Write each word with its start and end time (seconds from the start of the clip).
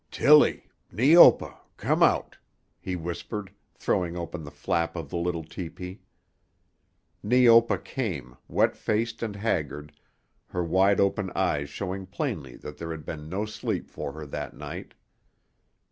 "Tillie! 0.09 0.65
Neopa! 0.91 1.59
Come 1.77 2.01
out!" 2.01 2.35
he 2.79 2.95
whispered, 2.95 3.51
throwing 3.75 4.17
open 4.17 4.43
the 4.43 4.49
flap 4.49 4.95
of 4.95 5.11
the 5.11 5.15
little 5.15 5.43
tepee. 5.43 6.01
Neopa 7.21 7.77
came, 7.77 8.35
wet 8.47 8.75
faced 8.75 9.21
and 9.21 9.35
haggard, 9.35 9.91
her 10.47 10.63
wide 10.63 10.99
open 10.99 11.29
eyes 11.35 11.69
showing 11.69 12.07
plainly 12.07 12.55
that 12.55 12.79
there 12.79 12.89
had 12.89 13.05
been 13.05 13.29
no 13.29 13.45
sleep 13.45 13.91
for 13.91 14.13
her 14.13 14.25
that 14.25 14.55
night. 14.55 14.95